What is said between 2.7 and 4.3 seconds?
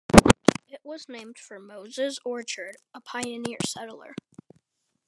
a pioneer settler.